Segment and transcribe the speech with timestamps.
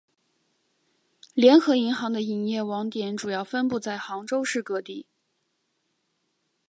[1.35, 5.05] 联合银行的营业网点主要分布在杭州市各地。